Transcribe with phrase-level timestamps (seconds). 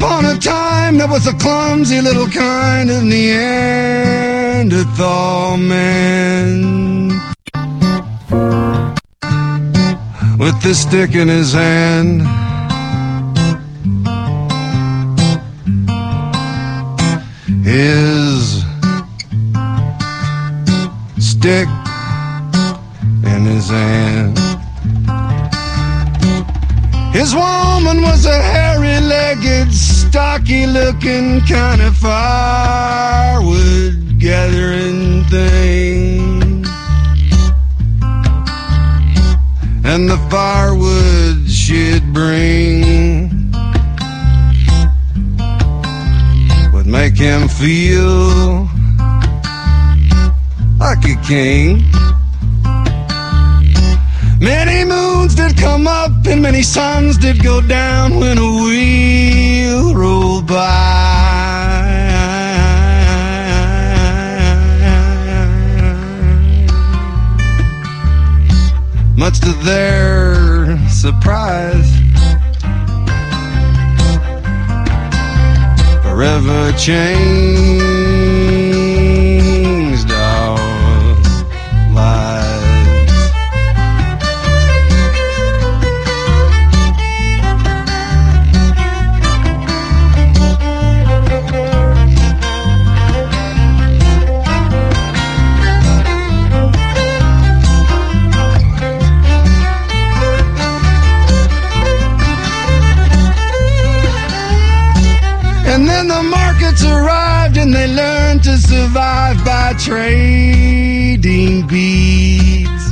[0.00, 3.58] Upon a time, there was a clumsy little kind of Neanderthal
[5.58, 7.08] man.
[10.38, 12.22] With the stick in his hand.
[17.62, 18.64] His
[21.18, 21.68] stick
[23.34, 24.38] in his hand.
[27.12, 29.74] His woman was a hairy legged,
[30.10, 33.38] stocky looking kind of firewood
[34.18, 36.64] gathering thing.
[39.84, 43.52] And the firewood she'd bring
[46.72, 48.68] would make him feel
[50.80, 51.84] like a king.
[54.40, 60.46] Many moons did come up and many suns did go down when a wheel rolled
[60.46, 61.20] by.
[69.16, 71.90] Much to their surprise,
[76.02, 77.49] forever changed
[109.82, 112.84] trading beads.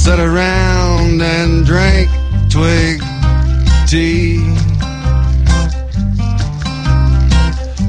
[0.00, 2.08] Sat around and drank
[2.48, 3.02] twig
[3.88, 4.38] tea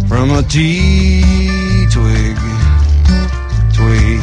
[0.08, 2.38] from a tea twig,
[3.76, 4.22] twig.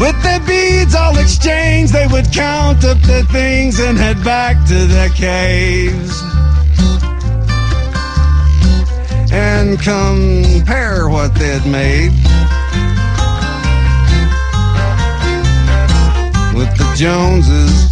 [0.00, 4.86] With their beads all exchanged, they would count up their things and head back to
[4.86, 6.27] their caves.
[9.50, 12.12] And compare what they'd made
[16.54, 17.88] with the Joneses.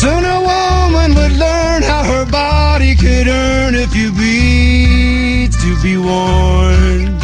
[0.00, 5.96] Soon a woman would learn how her body could earn a few beads to be
[5.96, 7.18] worn.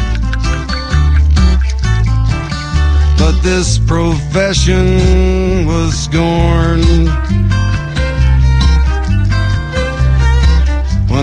[3.19, 7.30] But this profession was scorned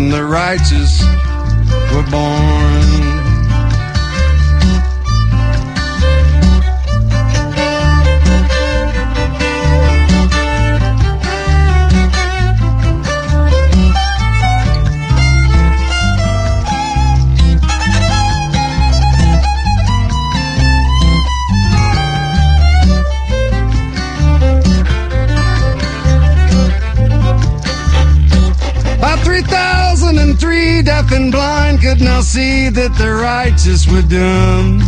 [0.09, 1.01] the righteous
[1.93, 2.76] were born.
[31.31, 34.79] Blind could now see that the righteous were dumb.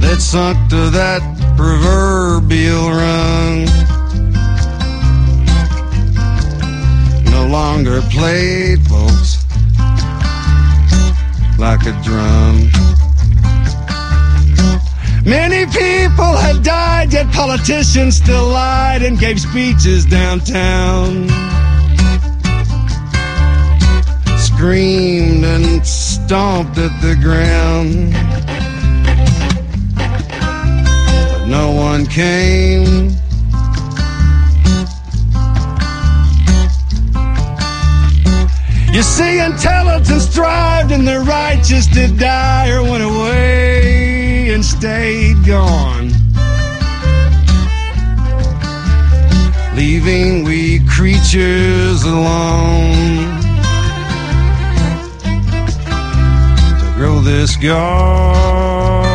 [0.00, 1.22] They'd sunk to that
[1.56, 3.66] proverbial rung.
[7.32, 9.44] No longer played, folks,
[11.58, 12.70] like a drum.
[15.24, 21.28] Many people had died, yet politicians still lied and gave speeches downtown.
[24.58, 28.12] Screamed and stomped at the ground.
[29.94, 33.10] But no one came.
[38.92, 46.10] You see, intelligence thrived and the righteous did die or went away and stayed gone.
[49.76, 53.37] Leaving we creatures alone
[57.28, 59.07] this garden.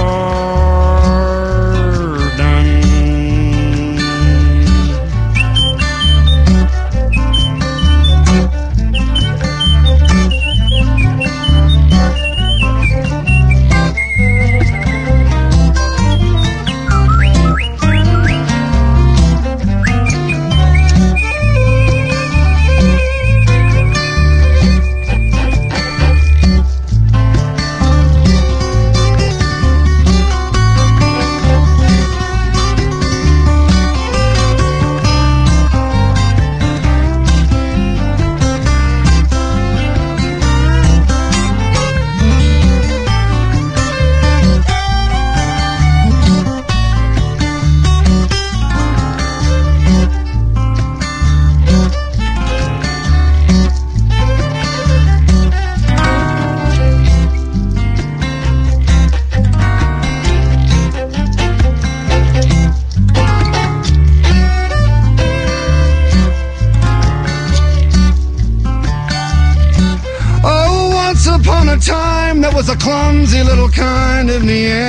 [72.43, 74.83] That was a clumsy little kind of Neanderthal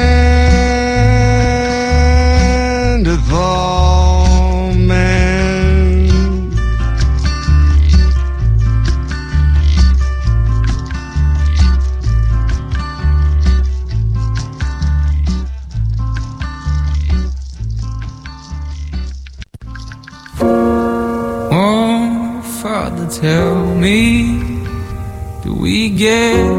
[4.74, 6.50] man.
[21.52, 24.40] Oh, Father, tell me,
[25.44, 26.53] do we get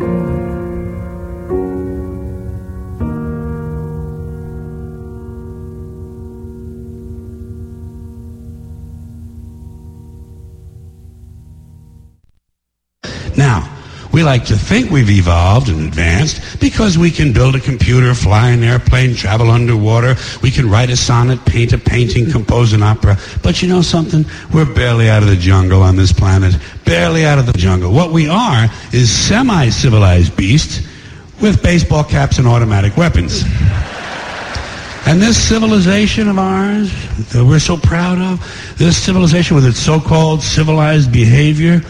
[0.00, 0.27] Mm-hmm.
[14.18, 18.48] We like to think we've evolved and advanced because we can build a computer, fly
[18.48, 20.16] an airplane, travel underwater.
[20.42, 23.16] We can write a sonnet, paint a painting, compose an opera.
[23.44, 24.26] But you know something?
[24.52, 26.56] We're barely out of the jungle on this planet.
[26.84, 27.92] Barely out of the jungle.
[27.92, 30.84] What we are is semi-civilized beasts
[31.40, 33.44] with baseball caps and automatic weapons.
[35.06, 36.90] And this civilization of ours
[37.30, 41.82] that we're so proud of, this civilization with its so-called civilized behavior,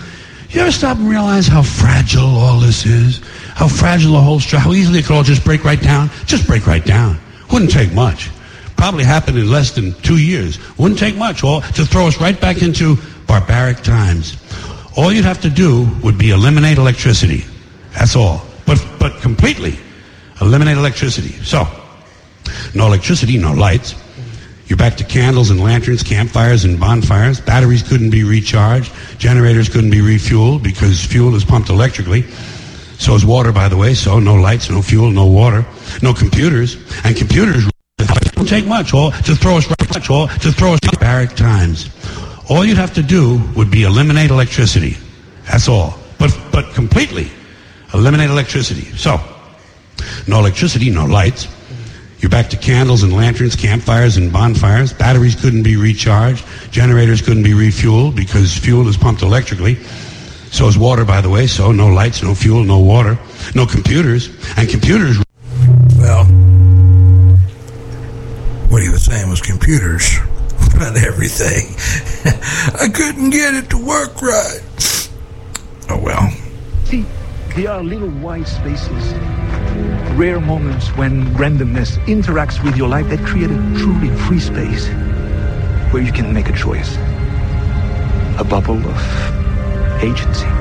[0.51, 3.21] you ever stop and realize how fragile all this is?
[3.55, 6.11] How fragile the whole structure, how easily it could all just break right down?
[6.25, 7.19] Just break right down.
[7.53, 8.31] Wouldn't take much.
[8.77, 10.59] Probably happen in less than two years.
[10.79, 14.37] Wouldn't take much all to throw us right back into barbaric times.
[14.97, 17.45] All you'd have to do would be eliminate electricity.
[17.93, 18.43] That's all.
[18.67, 19.79] But, but completely
[20.41, 21.33] eliminate electricity.
[21.45, 21.67] So,
[22.75, 23.95] no electricity, no lights.
[24.69, 27.41] You're back to candles and lanterns, campfires and bonfires.
[27.41, 28.93] Batteries couldn't be recharged.
[29.19, 32.23] Generators couldn't be refueled because fuel is pumped electrically.
[32.99, 33.95] So is water, by the way.
[33.95, 35.65] So no lights, no fuel, no water,
[36.03, 36.77] no computers.
[37.03, 37.65] And computers
[37.97, 40.81] don't take much or to throw us much or to throw us
[41.35, 41.89] times.
[42.51, 44.97] All you'd have to do would be eliminate electricity.
[45.47, 45.99] That's all.
[46.19, 47.31] But but completely
[47.95, 48.85] eliminate electricity.
[48.97, 49.19] So
[50.27, 51.49] no electricity, no lights,
[52.21, 54.93] you're back to candles and lanterns, campfires and bonfires.
[54.93, 56.45] Batteries couldn't be recharged.
[56.73, 59.77] Generators couldn't be refueled because fuel is pumped electrically.
[60.51, 61.47] So is water, by the way.
[61.47, 63.17] So no lights, no fuel, no water,
[63.55, 64.31] no computers.
[64.57, 65.23] And computers.
[65.97, 66.25] Well,
[68.69, 70.19] what he was saying was computers
[70.77, 71.77] run everything.
[72.81, 75.09] I couldn't get it to work right.
[75.89, 76.31] Oh, well.
[76.85, 77.05] See,
[77.55, 79.13] there are little white spaces
[80.17, 84.89] rare moments when randomness interacts with your life that create a truly free space
[85.93, 86.97] where you can make a choice.
[88.39, 90.58] A bubble of agency.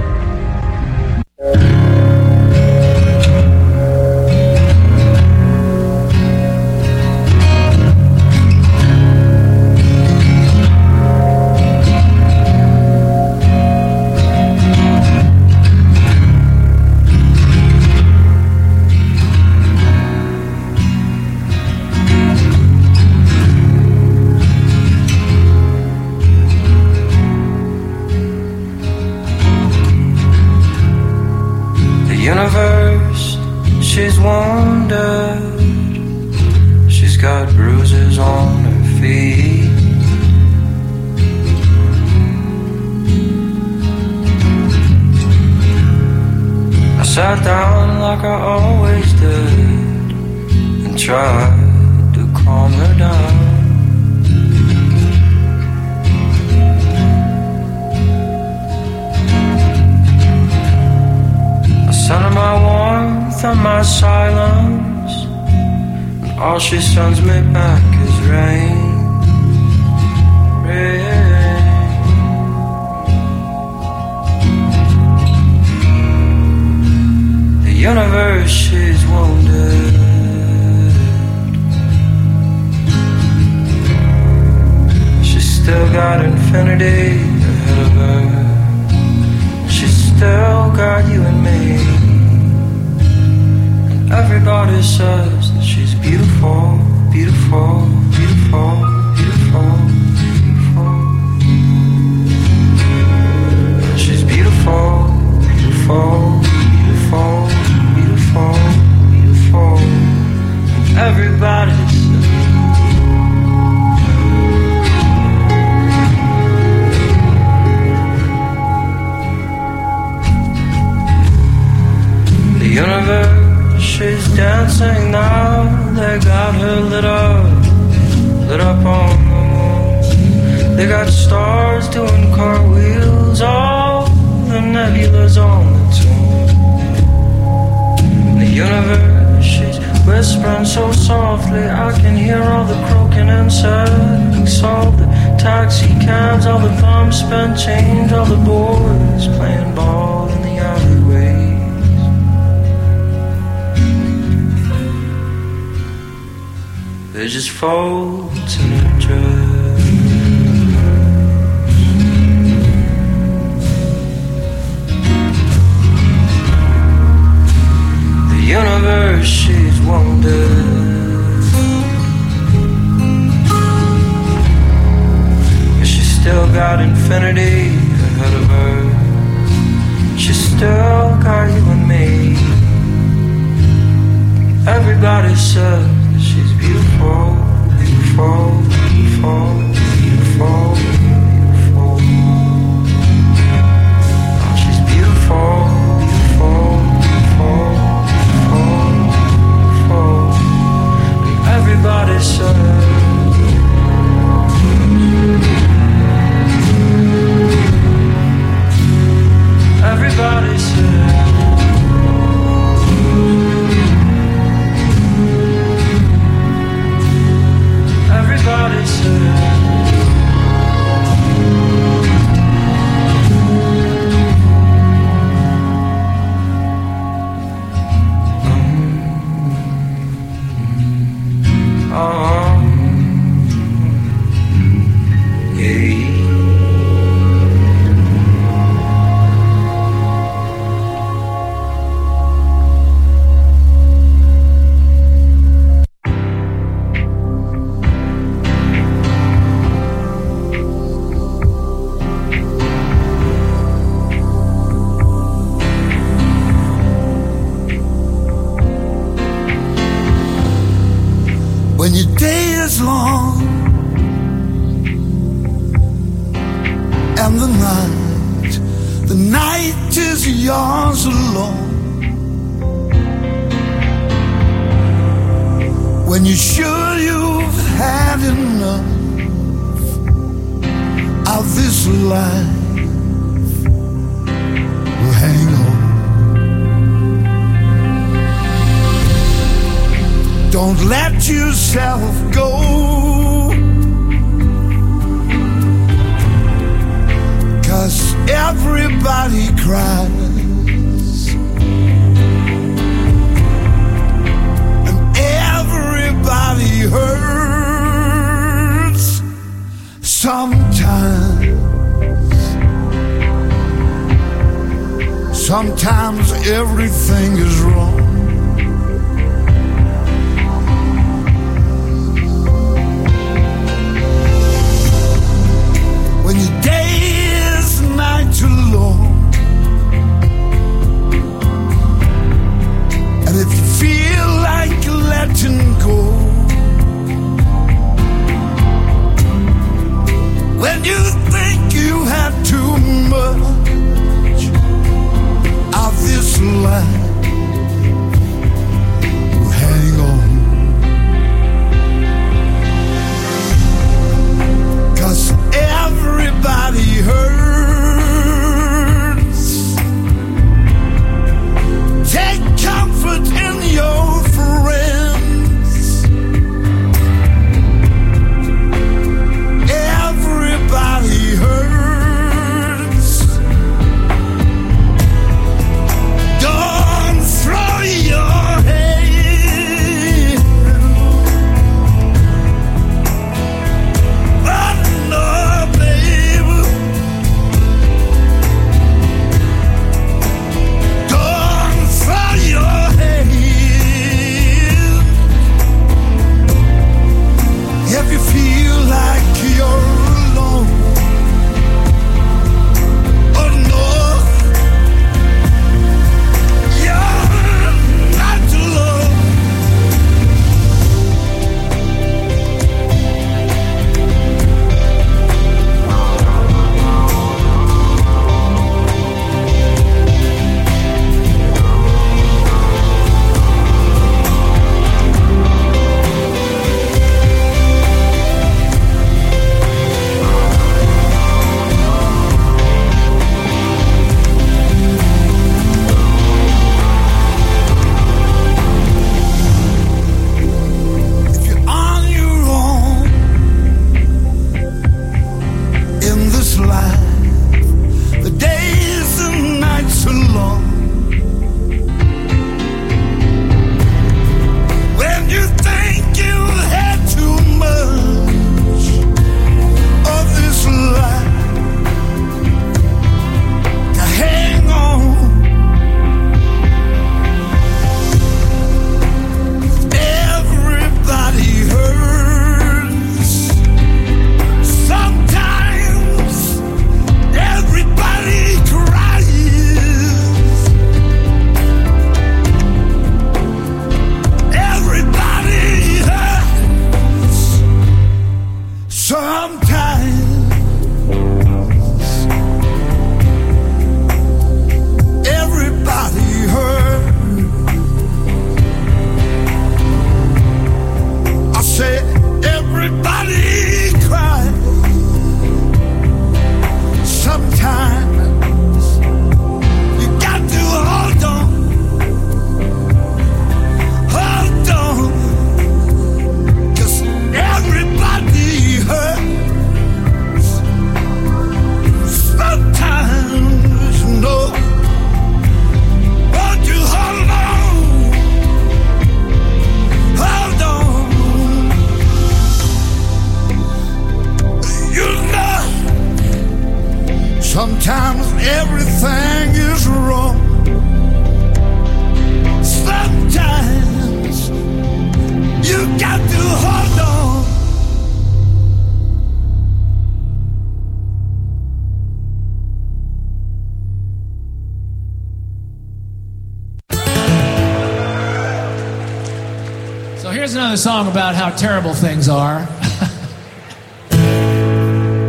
[560.48, 562.60] Here's another song about how terrible things are.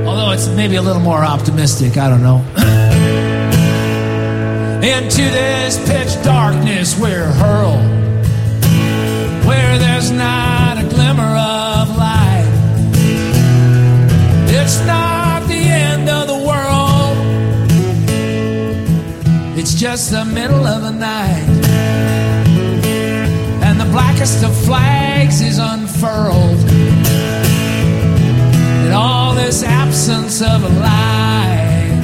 [0.07, 2.37] Although it's maybe a little more optimistic, I don't know.
[4.81, 7.83] Into this pitch darkness we're hurled,
[9.45, 12.47] where there's not a glimmer of light.
[14.47, 17.19] It's not the end of the world,
[19.59, 21.48] it's just the middle of the night.
[24.19, 26.59] Blackest of flags is unfurled.
[28.85, 32.03] In all this absence of a light,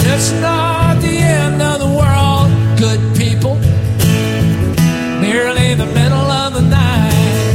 [0.00, 3.54] it's not the end of the world, good people.
[5.20, 7.52] Merely the middle of the night.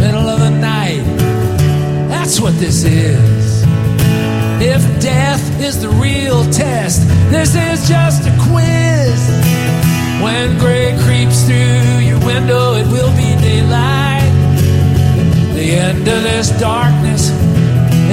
[0.00, 1.04] Middle of the night.
[2.08, 3.62] That's what this is.
[4.60, 9.55] If death is the real test, this is just a quiz.
[10.22, 14.32] When gray creeps through your window, it will be daylight.
[15.54, 17.30] The end of this darkness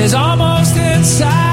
[0.04, 1.53] is almost inside.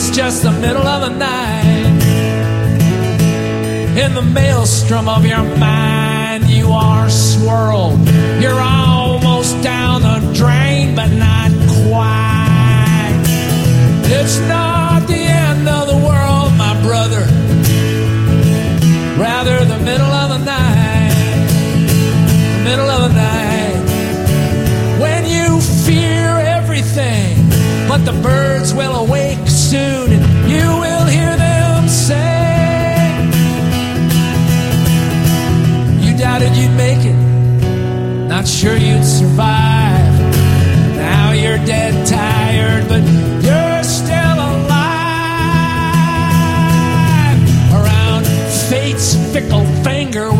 [0.00, 1.98] It's just the middle of the night.
[3.98, 7.98] In the maelstrom of your mind, you are swirled.
[8.40, 11.50] You're almost down the drain, but not
[11.88, 13.24] quite.
[14.04, 17.26] It's not the end of the world, my brother.
[19.20, 21.48] Rather, the middle of the night.
[22.54, 23.82] The middle of the night.
[25.00, 27.50] When you fear everything,
[27.88, 30.10] but the birds will awake soon,
[30.48, 32.24] you will hear them say,
[36.00, 37.18] You doubted you'd make it,
[38.28, 40.14] not sure you'd survive.
[40.96, 43.02] Now you're dead tired, but
[43.44, 44.78] you're still alive.
[47.74, 48.24] Around
[48.70, 50.30] fate's fickle finger,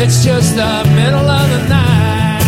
[0.00, 2.38] It's just the middle of the night.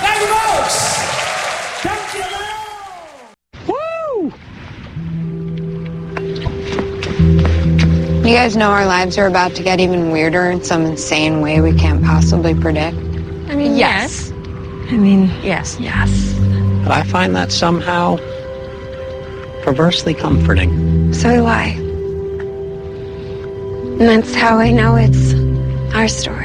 [0.00, 0.78] Thank you, folks.
[1.82, 2.24] Thank you.
[3.66, 4.30] Woo!
[8.28, 11.60] You guys know our lives are about to get even weirder in some insane way
[11.60, 12.96] we can't possibly predict.
[12.96, 14.30] I mean, yes.
[14.30, 16.32] I mean, yes, yes.
[16.84, 18.18] But I find that somehow
[19.64, 21.12] perversely comforting.
[21.12, 21.85] So do I.
[23.98, 25.32] And that's how I know it's
[25.94, 26.35] our story.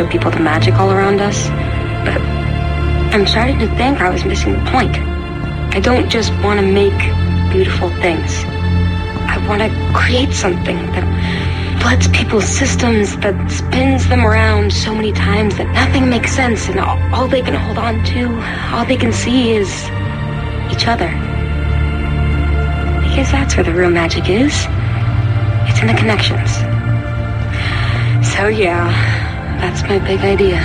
[0.00, 1.48] Show people the magic all around us,
[2.06, 2.20] but
[3.12, 4.96] I'm starting to think I was missing the point.
[5.76, 6.98] I don't just want to make
[7.52, 8.32] beautiful things.
[9.28, 15.12] I want to create something that floods people's systems, that spins them around so many
[15.12, 18.24] times that nothing makes sense, and all, all they can hold on to,
[18.74, 19.68] all they can see is
[20.72, 21.10] each other.
[23.04, 24.54] Because that's where the real magic is.
[25.68, 26.54] It's in the connections.
[28.34, 29.28] So yeah,
[29.60, 30.58] that's my big idea.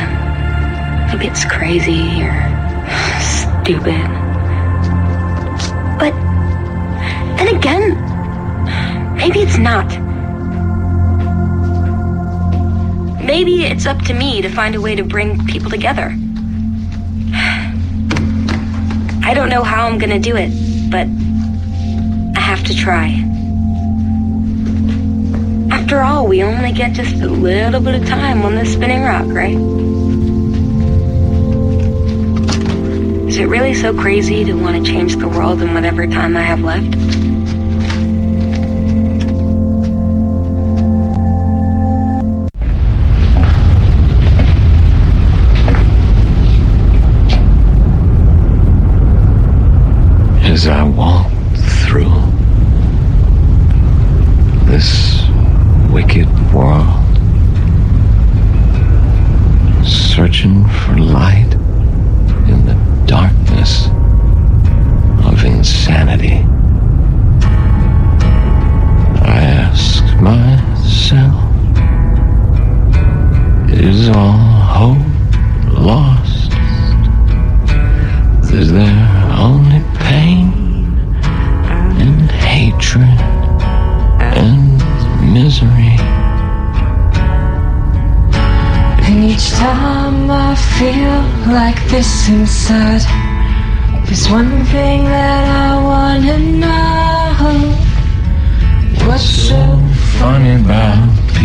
[1.12, 2.34] Maybe it's crazy or
[3.20, 4.08] stupid.
[6.00, 6.14] But
[7.38, 9.88] then again, maybe it's not.
[13.24, 16.16] Maybe it's up to me to find a way to bring people together.
[19.24, 20.52] I don't know how I'm gonna do it,
[20.90, 21.08] but
[22.38, 23.35] I have to try.
[25.86, 29.28] After all, we only get just a little bit of time on this spinning rock,
[29.28, 29.56] right?
[33.30, 36.42] Is it really so crazy to want to change the world in whatever time I
[36.42, 37.25] have left?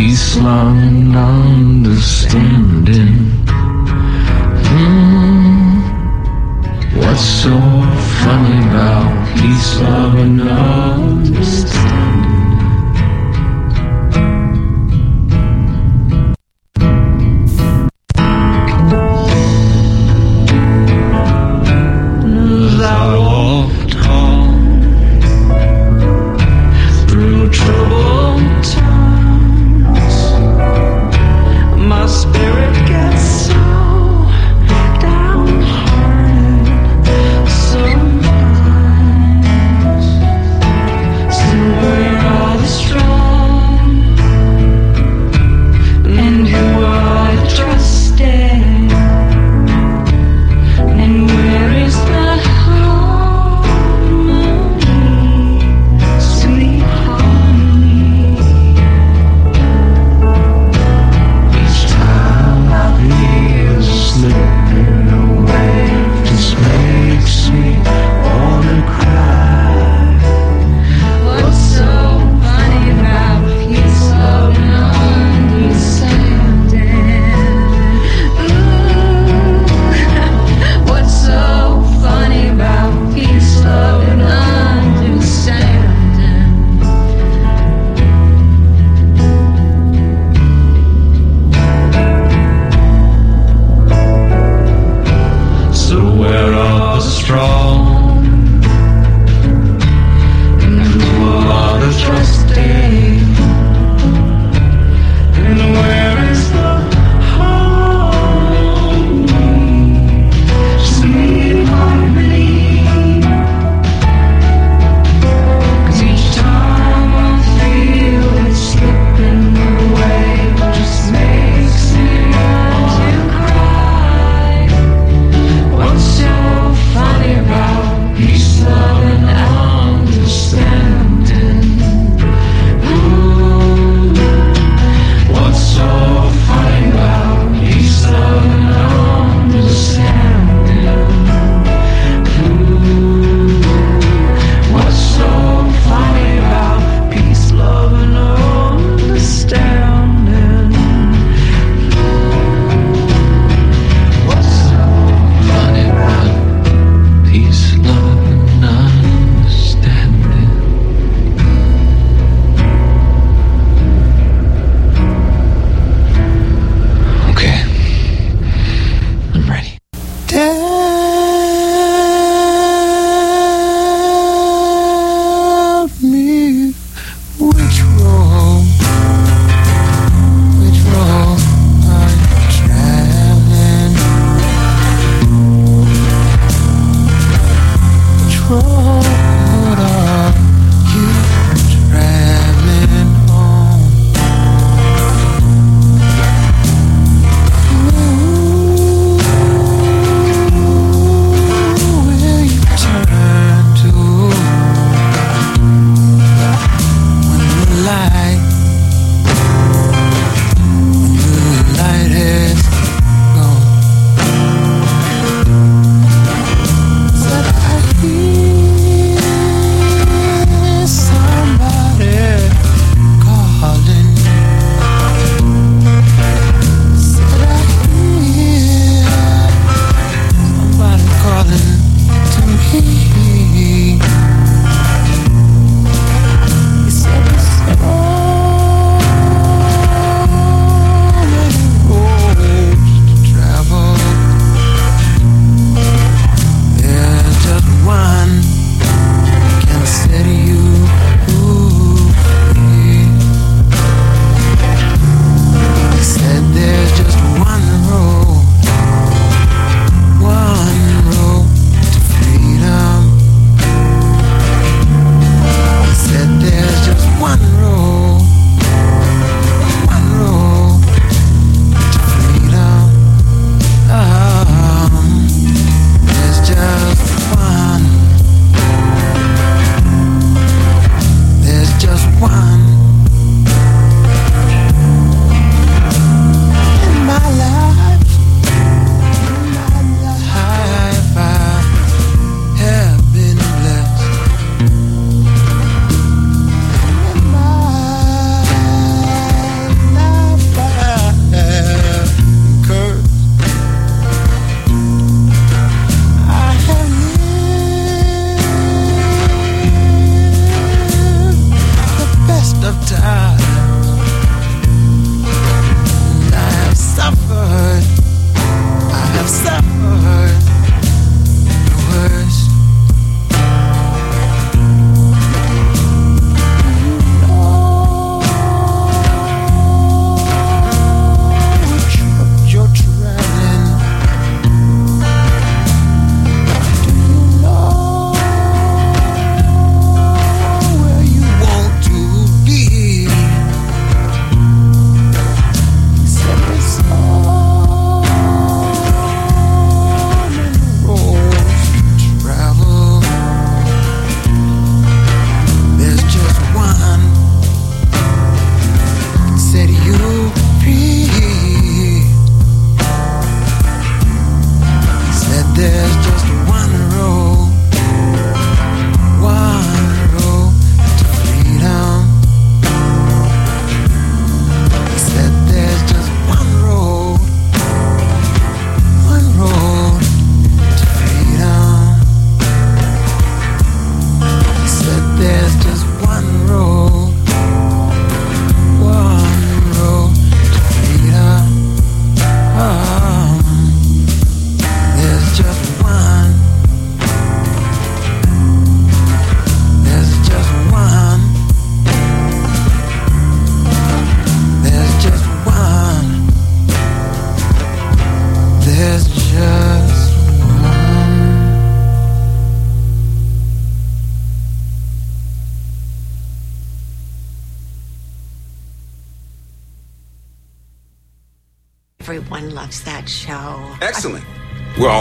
[0.01, 3.13] Peace, love, and understanding.
[4.67, 5.81] Hmm.
[6.97, 7.55] What's so
[8.23, 12.10] funny about peace, love, and understanding?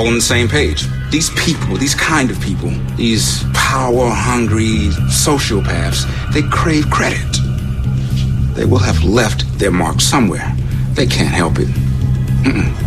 [0.01, 0.87] All on the same page.
[1.11, 7.33] These people, these kind of people, these power hungry sociopaths, they crave credit.
[8.55, 10.57] They will have left their mark somewhere.
[10.95, 11.69] They can't help it.
[12.47, 12.80] Mm-mm.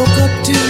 [0.00, 0.69] Woke up to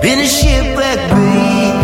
[0.00, 1.78] Been a shipwreck, babe.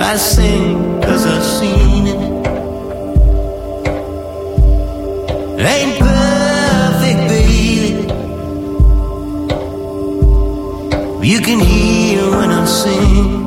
[0.00, 2.20] I sing cause I've seen it.
[5.60, 8.02] Ain't perfect, baby.
[11.26, 13.37] You can hear when I'm singing.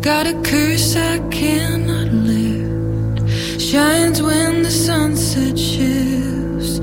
[0.00, 3.60] Got a curse I cannot lift.
[3.60, 6.78] Shines when the sunset shifts.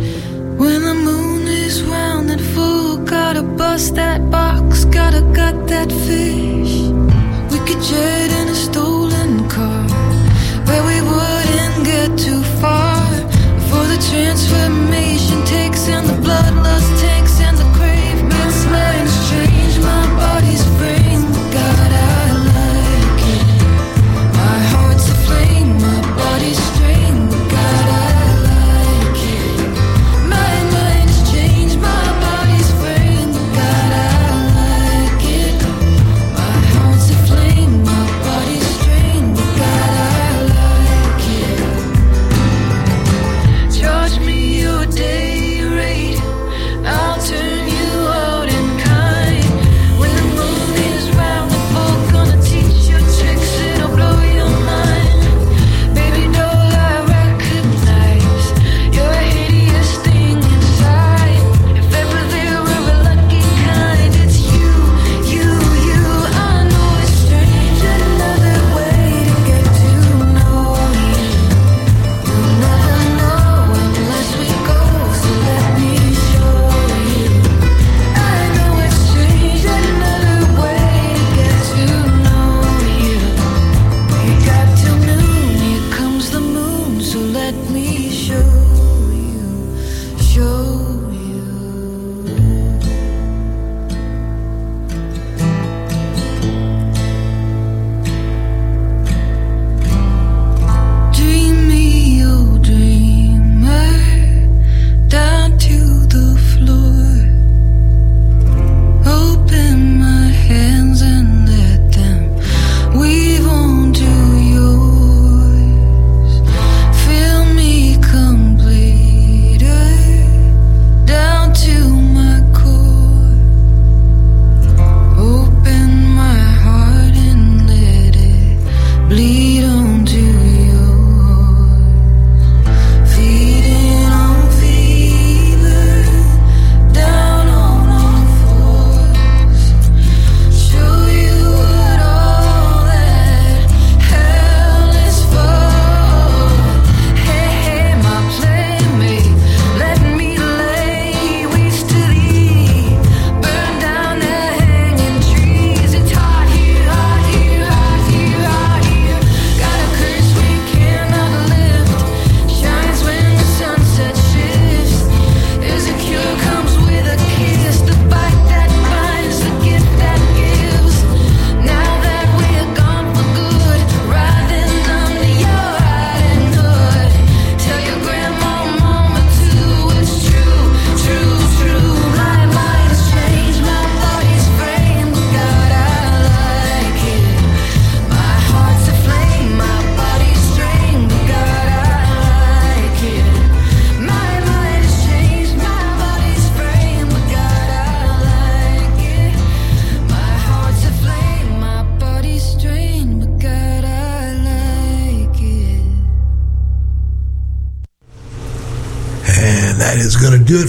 [0.59, 2.97] When the moon is round and full.
[3.05, 4.83] Gotta bust that box.
[4.85, 6.81] Gotta gut that fish.
[7.51, 8.24] We could just.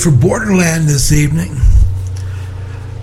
[0.07, 1.57] for Borderland this evening.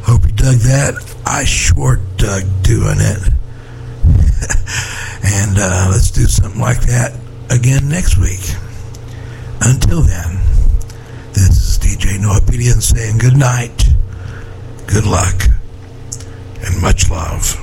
[0.04, 0.94] Hope you dug that.
[1.26, 3.28] I short dug doing it.
[5.26, 7.12] and uh, let's do something like that
[7.50, 8.40] again next week.
[9.60, 10.40] Until then,
[11.34, 13.90] this is DJ Noapedia saying good night,
[14.88, 15.50] good luck,
[16.66, 17.60] and much love.